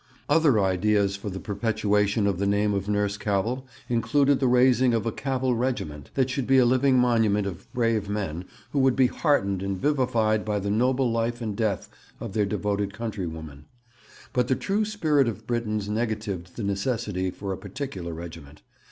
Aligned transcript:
Other 0.27 0.59
ideas 0.59 1.15
for 1.15 1.29
the 1.29 1.39
perpetuation 1.39 2.25
of 2.25 2.39
the 2.39 2.47
name 2.47 2.73
of 2.73 2.89
Nurse 2.89 3.17
Cavell 3.17 3.67
included 3.87 4.39
the 4.39 4.47
raising 4.47 4.95
of 4.95 5.05
a 5.05 5.11
Cavell 5.11 5.53
Regiment, 5.53 6.09
that 6.15 6.27
should 6.27 6.47
be 6.47 6.57
a 6.57 6.65
living 6.65 6.97
monument 6.97 7.45
of 7.45 7.71
brave 7.71 8.09
men, 8.09 8.45
who 8.71 8.79
would 8.79 8.95
be 8.95 9.05
heartened 9.05 9.61
and 9.61 9.77
vivified 9.77 10.43
by 10.43 10.57
the 10.57 10.71
noble 10.71 11.11
life 11.11 11.39
and 11.39 11.55
death 11.55 11.87
of 12.19 12.33
their 12.33 12.47
devoted 12.47 12.95
countrywoman. 12.95 13.65
But 14.33 14.47
the 14.47 14.55
true 14.55 14.85
spirit 14.85 15.27
of 15.27 15.45
Britons 15.45 15.87
negatived 15.87 16.55
the 16.57 16.63
necessity 16.63 17.29
for 17.29 17.53
a 17.53 17.57
particular 17.59 18.11
regiment. 18.11 18.63